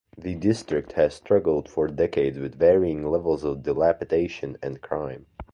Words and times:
The 0.17 0.33
District 0.33 0.93
has 0.93 1.13
struggled 1.13 1.69
for 1.69 1.87
decades 1.87 2.39
with 2.39 2.55
varying 2.57 3.05
levels 3.05 3.43
of 3.43 3.61
dilapidation 3.61 4.57
and 4.59 4.81
crime. 4.81 5.27